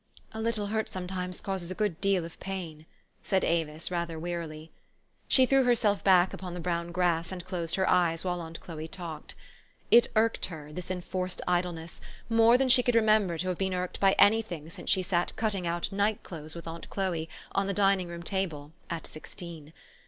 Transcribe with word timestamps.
"A 0.31 0.41
little 0.41 0.65
hurt 0.65 0.89
sometimes 0.89 1.41
causes 1.41 1.69
a 1.69 1.75
good 1.75 2.01
deal 2.01 2.25
of 2.25 2.39
pain," 2.39 2.87
said 3.21 3.43
Avis 3.43 3.91
rather 3.91 4.17
wearily. 4.17 4.71
She 5.27 5.45
threw 5.45 5.63
herself 5.63 6.03
back 6.03 6.33
upon 6.33 6.55
the 6.55 6.59
brown 6.59 6.91
grass, 6.91 7.31
and 7.31 7.45
closed 7.45 7.75
her 7.75 7.87
eyes 7.87 8.25
while 8.25 8.41
aunt 8.41 8.59
Chloe 8.61 8.87
talked. 8.87 9.35
It 9.91 10.07
irked 10.15 10.47
her, 10.47 10.73
this 10.73 10.89
enforced 10.89 11.43
idleness, 11.47 12.01
more 12.29 12.57
than 12.57 12.67
she 12.67 12.81
could 12.81 12.95
remember 12.95 13.37
to 13.37 13.49
have 13.49 13.59
been 13.59 13.75
irked 13.75 13.99
by 13.99 14.13
any 14.17 14.41
thing 14.41 14.71
since 14.71 14.89
she 14.89 15.03
sat 15.03 15.35
cutting 15.35 15.67
out 15.67 15.91
night 15.91 16.23
clothes 16.23 16.55
with 16.55 16.65
aunt 16.67 16.89
Chloe, 16.89 17.29
on 17.51 17.67
the 17.67 17.71
dining 17.71 18.07
room 18.07 18.23
table, 18.23 18.71
at 18.89 19.05
sixteen. 19.05 19.71